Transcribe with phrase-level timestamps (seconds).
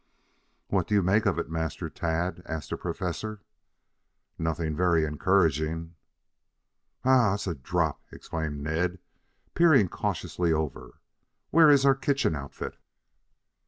[0.69, 3.43] "What do you make of it, Master Tad?" asked the Professor.
[4.35, 5.93] "Nothing very encouraging."
[7.03, 7.11] "Whew!
[7.11, 8.97] That's a drop!" exclaimed Ned,
[9.53, 10.99] peering cautiously over.
[11.51, 12.77] "Where is our kitchen outfit?"